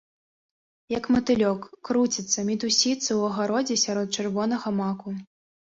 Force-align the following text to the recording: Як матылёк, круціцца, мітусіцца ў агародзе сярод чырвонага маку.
Як 0.97 1.03
матылёк, 1.15 1.61
круціцца, 1.89 2.47
мітусіцца 2.49 2.97
ў 2.97 3.21
агародзе 3.29 3.75
сярод 3.85 4.07
чырвонага 4.21 4.75
маку. 4.83 5.09